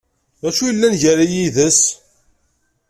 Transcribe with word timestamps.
D 0.41 0.43
acu 0.49 0.63
yellan 0.67 0.93
gar-i 1.01 1.27
yid-s? 1.33 1.81